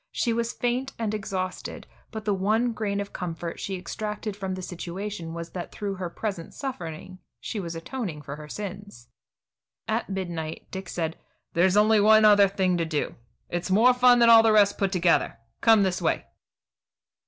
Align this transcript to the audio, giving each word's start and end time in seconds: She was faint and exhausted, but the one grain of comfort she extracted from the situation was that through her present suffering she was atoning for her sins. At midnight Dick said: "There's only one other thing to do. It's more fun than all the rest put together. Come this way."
She 0.11 0.33
was 0.33 0.51
faint 0.51 0.93
and 0.97 1.13
exhausted, 1.13 1.85
but 2.09 2.25
the 2.25 2.33
one 2.33 2.71
grain 2.73 2.99
of 2.99 3.13
comfort 3.13 3.59
she 3.59 3.77
extracted 3.77 4.35
from 4.35 4.55
the 4.55 4.63
situation 4.63 5.31
was 5.35 5.51
that 5.51 5.71
through 5.71 5.93
her 5.93 6.09
present 6.09 6.55
suffering 6.55 7.19
she 7.39 7.59
was 7.59 7.75
atoning 7.75 8.23
for 8.23 8.35
her 8.37 8.49
sins. 8.49 9.09
At 9.87 10.09
midnight 10.09 10.65
Dick 10.71 10.89
said: 10.89 11.19
"There's 11.53 11.77
only 11.77 11.99
one 11.99 12.25
other 12.25 12.47
thing 12.47 12.79
to 12.79 12.85
do. 12.85 13.13
It's 13.47 13.69
more 13.69 13.93
fun 13.93 14.17
than 14.17 14.29
all 14.31 14.41
the 14.41 14.51
rest 14.51 14.79
put 14.79 14.91
together. 14.91 15.37
Come 15.61 15.83
this 15.83 16.01
way." 16.01 16.25